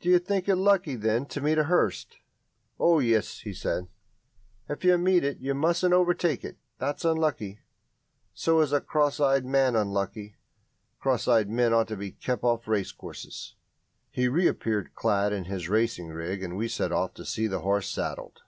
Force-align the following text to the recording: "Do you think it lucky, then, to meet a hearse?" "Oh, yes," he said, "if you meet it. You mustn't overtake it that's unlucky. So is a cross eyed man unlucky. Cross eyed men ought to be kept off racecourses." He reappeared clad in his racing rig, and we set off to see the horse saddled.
"Do 0.00 0.10
you 0.10 0.18
think 0.18 0.50
it 0.50 0.56
lucky, 0.56 0.96
then, 0.96 1.24
to 1.28 1.40
meet 1.40 1.56
a 1.56 1.64
hearse?" 1.64 2.04
"Oh, 2.78 2.98
yes," 2.98 3.38
he 3.38 3.54
said, 3.54 3.88
"if 4.68 4.84
you 4.84 4.98
meet 4.98 5.24
it. 5.24 5.38
You 5.40 5.54
mustn't 5.54 5.94
overtake 5.94 6.44
it 6.44 6.58
that's 6.76 7.06
unlucky. 7.06 7.60
So 8.34 8.60
is 8.60 8.74
a 8.74 8.82
cross 8.82 9.18
eyed 9.18 9.46
man 9.46 9.74
unlucky. 9.74 10.36
Cross 11.00 11.26
eyed 11.26 11.48
men 11.48 11.72
ought 11.72 11.88
to 11.88 11.96
be 11.96 12.10
kept 12.10 12.44
off 12.44 12.68
racecourses." 12.68 13.54
He 14.10 14.28
reappeared 14.28 14.94
clad 14.94 15.32
in 15.32 15.44
his 15.46 15.70
racing 15.70 16.08
rig, 16.08 16.42
and 16.42 16.54
we 16.54 16.68
set 16.68 16.92
off 16.92 17.14
to 17.14 17.24
see 17.24 17.46
the 17.46 17.60
horse 17.60 17.88
saddled. 17.88 18.42